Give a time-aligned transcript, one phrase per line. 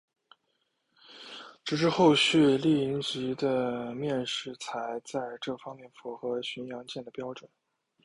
[1.63, 7.47] 直至后续丽蝇级的面世才在这方面符合巡洋舰的标准。